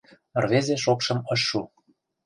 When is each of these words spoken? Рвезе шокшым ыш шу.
Рвезе 0.41 0.75
шокшым 0.83 1.19
ыш 1.33 1.41
шу. 1.49 1.61